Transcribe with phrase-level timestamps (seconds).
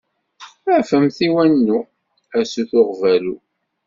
[0.73, 1.79] Anfemt i wannu,
[2.37, 3.35] a sut uɣbalu!